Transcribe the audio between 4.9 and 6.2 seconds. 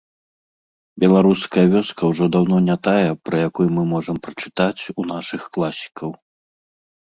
у нашых класікаў.